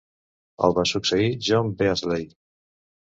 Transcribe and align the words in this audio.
El 0.67 0.71
va 0.77 0.85
succeir 0.91 1.27
John 1.47 1.69
Beazley. 1.83 2.25